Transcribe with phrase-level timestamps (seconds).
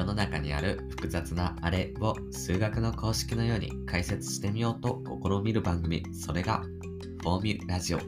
[0.00, 6.62] 世の中にある複雑なあれを数学の公式のように解説してみようと試みる番組、それが
[7.20, 7.98] フォーミュラジオ。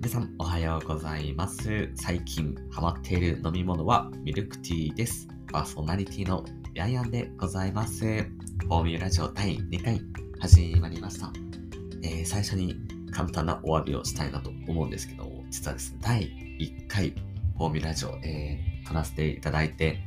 [0.00, 1.88] 皆さんおはようございます。
[1.94, 5.28] 最近ハマっている飲み物はミルクティーです。
[5.52, 6.44] パーソナリティの
[6.74, 8.04] ヤンヤンでございます。
[8.04, 10.00] フォーミュラジオ第2回
[10.40, 11.32] 始まりました。
[12.02, 12.74] えー、最初に
[13.12, 16.22] 簡単なお詫びをしたいなと思うんですけど、実はですね、第
[16.58, 17.10] 1回
[17.56, 20.02] フォーミュラジオ、えー撮らせていただいて、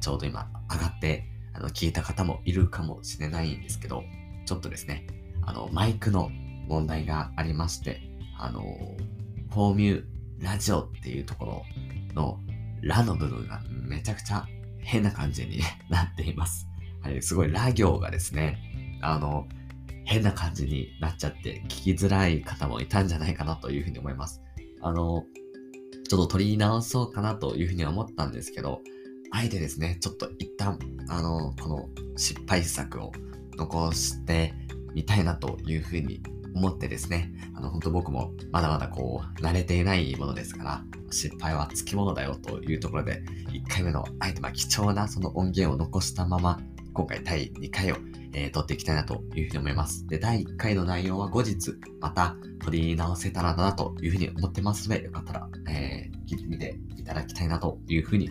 [0.00, 1.24] ちょうど今上がって、
[1.54, 4.04] あの、聞いた方もいるかもしれないんですけど、
[4.44, 5.06] ちょっとですね、
[5.42, 6.30] あの、マイクの
[6.68, 8.00] 問題がありまして、
[8.38, 8.62] あの、
[9.50, 10.04] フォーミュー
[10.44, 11.62] ラジオっていうところ
[12.14, 12.40] の
[12.82, 14.46] ラの部分がめちゃくちゃ
[14.78, 16.66] 変な感じに なっています。
[17.02, 19.46] はい、すごいラ行がですね、あの、
[20.04, 24.42] 変な感じになっちゃって聞きづらい方もいたんじゃないかなというふうに思います。
[24.82, 25.24] あの、
[26.08, 28.80] ちょっと取り直そうかなというふうには思ったんですけど、
[29.30, 33.12] あえてですね、ちょっと一旦、あの、この失敗作を
[33.56, 34.54] 残して
[34.94, 36.22] みたいなというふうに
[36.54, 46.60] 思ってですね、あの、本当僕もまだまだこう、慣れていないものですから、失敗はつきものだよというところで、1回目の、あえてま貴重なその音源を残したまま、
[46.92, 47.96] 今回第2回を、
[48.34, 50.06] えー、撮っていきたいなというふうに思います。
[50.06, 58.30] で、第1回の内容は後日、また取り直せたらなというふうに思ってますので、よかったら、えー、聞いてみていただきたいなというふうに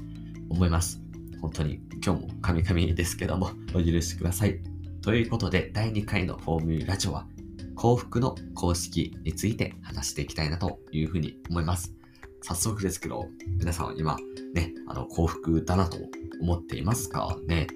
[0.49, 1.01] 思います。
[1.41, 4.59] 本当に今日もカミカミですけども、お許しください。
[5.01, 7.27] ということで、第2回のフォーミュラジオは、
[7.75, 11.93] 幸福の公式について話していきたいなというふうに思います。
[12.41, 14.17] 早速ですけど、皆さん今、
[14.53, 15.97] ね、あの、幸福だなと
[16.41, 17.37] 思っていますか？
[17.47, 17.67] ね。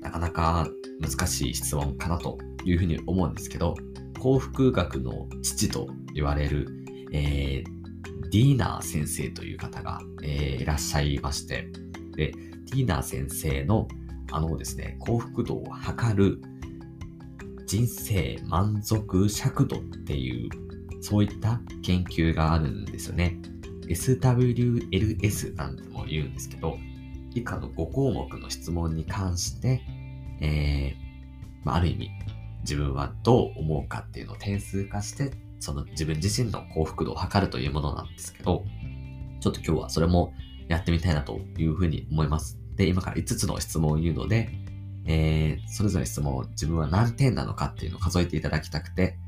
[0.00, 0.68] なかなか
[1.02, 3.74] 難しい質問かなというふうに思うんですけど、
[4.20, 6.68] 幸福学の父と言われる、
[7.12, 11.68] えー、ディーナー先生という方が、えー、いらっしゃいまして、
[12.16, 13.88] で、ディーナー先生の
[14.30, 16.40] あのですね、幸福度を測る
[17.66, 20.48] 人生満足尺度っていう、
[21.02, 23.38] そういった研究があるんですよね。
[23.88, 26.78] SWLS なんても言うんですけど、
[27.34, 29.82] 以下の5項目の質問に関して、
[30.42, 30.96] えー、
[31.64, 32.10] まあ、ある意味、
[32.62, 38.64] 自分はどう思うかっていうのを点数化して、その自分自身の幸福度を測るというものなんですけど、
[39.40, 40.34] ちょっと今日はそれも
[40.68, 42.58] やってみたいなというふうに思います。
[42.76, 44.50] で、今から5つの質問を言うので、
[45.06, 49.18] えー、それぞれ質問を自分は何点なのかっていうのを数えていただきたくて、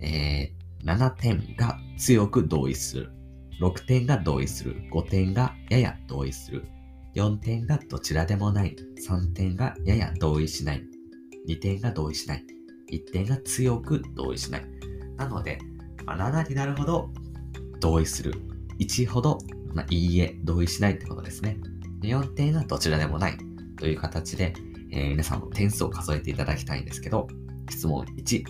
[0.00, 3.12] えー、7点が強く同意する。
[3.60, 4.76] 6点が同意する。
[4.90, 6.64] 5点がやや同意する。
[7.14, 8.76] 4点がどちらでもない。
[9.06, 10.84] 3点がやや同意しない。
[11.48, 12.44] 2点が同意しない。
[12.90, 14.64] 1点が強く同意しない。
[15.16, 15.58] なので、
[16.06, 17.10] まあ、7になるほど
[17.80, 18.34] 同意する。
[18.78, 19.38] 1ほど、
[19.74, 21.58] まあ、いいえ、同意しないってことですね。
[22.02, 23.38] 4点がどちらでもない
[23.78, 24.54] という形で、
[24.92, 27.28] えー、皆さんの点数を数えていただきたいんですけど、
[27.68, 28.44] 質問1。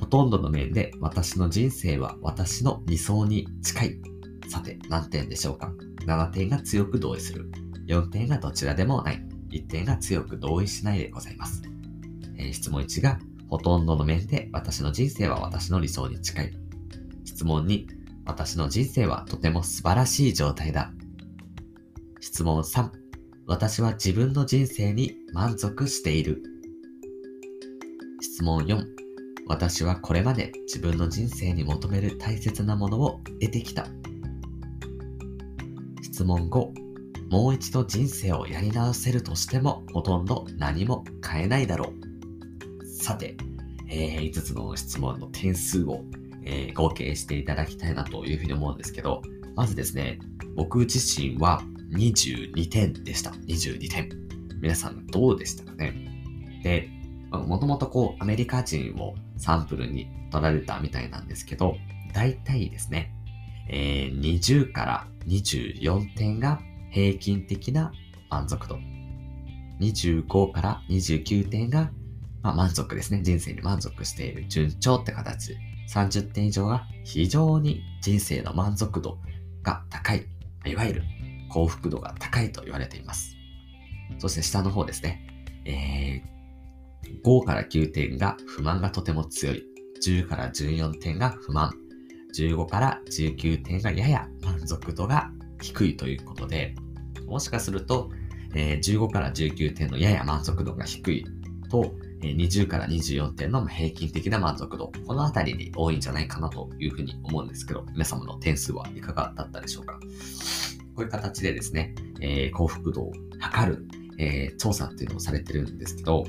[0.00, 4.00] ほとんどの面で私の人生は私の理想に近い。
[4.48, 5.72] さて、何点でしょうか？
[6.06, 7.50] ?7 点が強く同意する。
[7.86, 9.26] 4点がどちらでもない。
[9.50, 11.62] 1点が強く同意しないでございます。
[12.36, 13.18] えー、質問1が、
[13.48, 16.52] ほとんどの面で私の人生は私の理想に近い。
[17.24, 17.86] 質問2、
[18.24, 20.92] 私の人生はとても素晴らしい状態だ。
[22.20, 22.90] 質問3、
[23.46, 26.42] 私は自分の人生に満足している。
[28.20, 28.86] 質問4、
[29.46, 33.86] 私はこれまで自分の人生に求める大切なものを得てきた。
[36.12, 41.90] 質問5、もう一度人生をやり直せるとしてもほとんど何も変えないだろ
[42.82, 42.86] う。
[42.86, 43.34] さて、
[43.88, 46.04] えー、5つの質問の点数を、
[46.44, 49.22] えー、合計していただきたいなというふうに思うんですけど、
[49.56, 50.18] まずですね、
[50.54, 51.62] 僕自身は
[51.94, 53.30] 22点でした。
[53.30, 54.10] 22点。
[54.60, 55.94] 皆さんどうでしたかね？
[56.62, 56.90] で、
[57.30, 61.74] もともとこうアメリカ人をサンプルに取られたみたいなんですけど、
[62.12, 63.14] 大体ですね、
[63.72, 66.60] えー、20から24点が
[66.90, 67.90] 平均的な
[68.30, 68.78] 満足度。
[69.80, 71.90] 25から29点が、
[72.42, 73.22] まあ、満足ですね。
[73.22, 75.56] 人生に満足している順調って形。
[75.88, 79.18] 30点以上が非常に人生の満足度
[79.62, 80.26] が高い。
[80.66, 81.02] いわゆる
[81.48, 83.36] 幸福度が高いと言われています。
[84.18, 85.26] そして下の方ですね。
[85.64, 89.64] えー、5から9点が不満がとても強い。
[90.04, 91.72] 10から14点が不満。
[92.34, 95.30] 15から19点がやや満足度が
[95.60, 96.74] 低いということで、
[97.26, 98.10] もしかすると、
[98.54, 101.26] え、15から19点のやや満足度が低い
[101.70, 109.98] と、え、20から24点の平均的な満足度、このあたりに多いんじゃないかなというふうに思うんですけど、皆様の点数はいかがだったでしょうか？
[110.94, 113.86] こういう形でですね、え、幸福度を測る、
[114.18, 116.24] え、調査っていうのをされてるんですけど、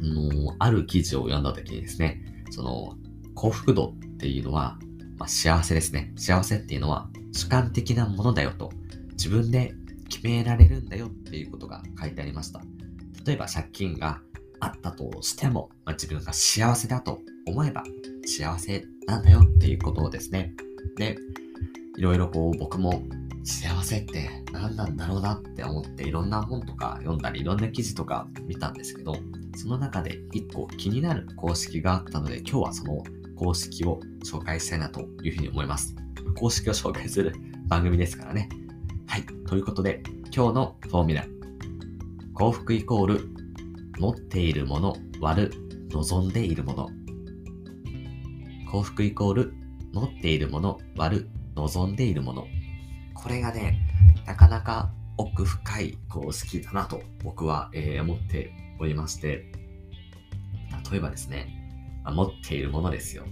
[0.00, 2.96] のある記事を読んだ時にですね、その
[3.34, 4.78] 幸福度っていうのは、
[5.18, 6.12] まあ、幸せですね。
[6.16, 8.70] 幸せっていうのは主観的なものだよと、
[9.12, 9.74] 自分で
[10.08, 12.60] 決められるんだよっていうことが書いてありました。
[13.24, 14.20] 例えば借金が
[14.60, 17.84] あったとしても、まあ、自分が幸せだと思えば
[18.26, 20.52] 幸せなんだよっていうことをですね。
[20.96, 21.16] で、
[21.96, 23.02] いろいろこう僕も
[23.44, 29.16] 幸せって何なんだろうなって思っていろんな本とか読んだりいろんな記事とか見たんですけど、
[29.56, 33.02] その中で一個気になる公式があったので今日はその
[33.42, 35.96] 公式を紹介したいなというふうに思います。
[36.36, 37.34] 公式を紹介する
[37.66, 38.48] 番組ですからね。
[39.08, 39.26] はい。
[39.48, 40.00] ということで
[40.34, 41.26] 今日のフォーミュラ。
[42.34, 43.28] 幸福イコール
[43.98, 45.52] 持っているもの割る
[45.90, 46.90] 望んでいるもの。
[48.70, 49.54] 幸福イコール
[49.92, 52.46] 持っているもの割る望んでいるもの。
[53.12, 53.76] これがね、
[54.24, 59.50] なかなか奥深い公式だなと僕は、えー、思っておりまして、
[60.92, 61.61] 例えばですね、
[62.10, 63.24] 持っているものですよ。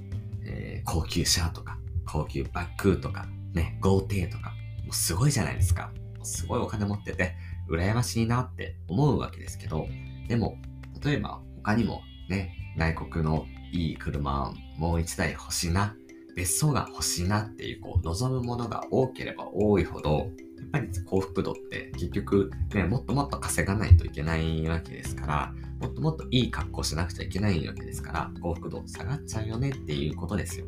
[0.44, 4.50] えー、高級車とか、高級バッグとか、ね、豪邸とか、
[4.84, 5.92] もうすごいじゃないですか。
[6.22, 7.34] すごいお金持ってて、
[7.68, 9.86] 羨ましいなって思うわけですけど、
[10.28, 10.58] でも、
[11.04, 15.94] 例えば他にもね、外国のいい車もう一台欲しいな、
[16.36, 20.28] 別荘が欲しいなっていうこう望むものが多ければ多いほど、
[20.70, 30.66] ぱり幸福度って結局ね、もっともっと稼がないといけないわけですから、もっともっといい格好しなくちゃいけないわけですから、幸福度下がっちゃうよねっていうことですよ。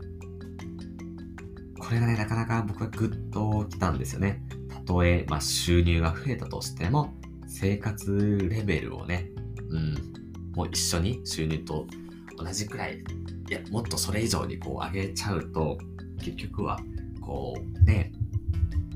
[1.79, 4.43] これがね、なかなか僕はグッときたんですよね。
[4.69, 7.15] たとえ、まあ、収入が増えたとしても、
[7.47, 9.31] 生活レベルをね、
[9.69, 9.95] うん、
[10.55, 11.87] もう一緒に収入と
[12.39, 12.99] 同じくらい、
[13.51, 15.79] いや、もっとそれ以上にこう上げちゃうと、
[16.19, 16.81] 結局は、
[17.21, 18.13] こう、ね、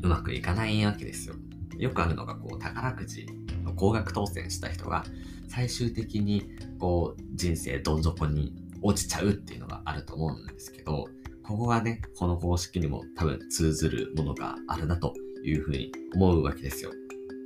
[0.07, 1.35] うまくいかないわけですよ。
[1.79, 3.27] よくあるのが、こう、宝くじ
[3.65, 5.05] の高額当選した人が、
[5.49, 6.49] 最終的に、
[6.79, 11.09] こう、人生どん底に落ちちゃうっていうのがあると思うんですけど、
[11.43, 15.15] ここがね、この公式にも多分通ずるものがあるなと
[15.45, 16.91] いうふうに思うわけですよ。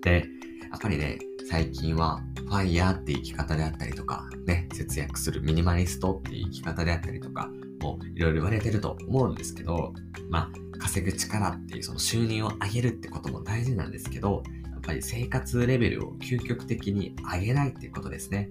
[0.03, 0.27] で、
[0.71, 1.19] やっぱりね、
[1.51, 9.93] 最近はファイヤーって生き方であったりとか、ね、節約するミニマリストっていう生き方であったりとか、もういろいろ言われてると思うんですけど、
[10.29, 14.43] まあ、稼ぐ力っていうその収入を上げるってことも大事なんですけど、
[14.73, 18.51] やっぱり生活レベルを究極的に上げないっていうことですね。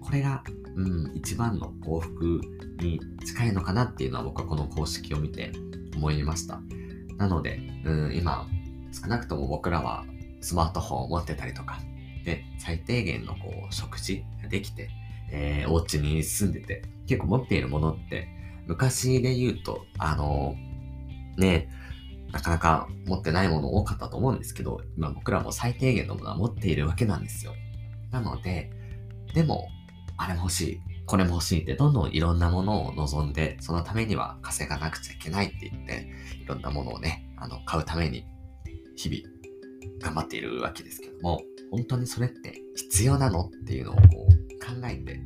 [0.00, 0.42] これが、
[0.74, 2.40] うん、一番の幸福
[2.80, 5.52] に近いのかなっていうのは僕はこの公式を見て
[5.94, 6.60] 思いました。
[7.18, 8.46] なので、うん、今、
[8.92, 10.04] 少なくとも僕らは
[10.40, 11.80] スマートフォンを持ってたりとか、
[12.24, 14.90] で、最低限のこう、食事ができて、
[15.30, 18.28] えー、お家に住んでて、結構持っているものって、
[18.66, 20.75] 昔で言うと、あのー、
[21.36, 21.68] ね、
[22.32, 27.54] なかなか持ってないもの多かったと思うんですけど、今僕らも最低限のものは持っているわけなんですよ。
[28.10, 28.70] なので、
[29.34, 29.68] でも、
[30.16, 36.08] あれも欲しい、これも欲しいってどんどんいろんなものを望んで、そのためには稼がなくちゃいけないって言って、
[36.42, 38.26] いろんなものをね、あの、買うために、
[38.96, 39.36] 日々、
[40.00, 41.40] 頑張っているわけですけども、
[41.70, 44.02] 本当にそれって必要なのっていうのをこう
[44.64, 45.20] 考えて、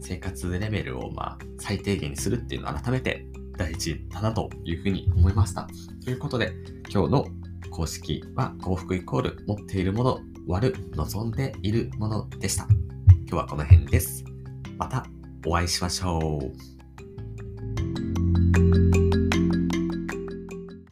[0.00, 5.68] 生活レベルをまあ最低限にするっていうのを改めて大事だなというふうに思いました。
[6.04, 6.52] ということで、
[6.90, 7.26] 今日の
[7.70, 12.66] 公式は幸福イコール持っているもの割る望んでいるものでした。
[13.26, 14.24] 今日はこの辺です。
[14.78, 15.06] また
[15.46, 16.73] お会いしましょう。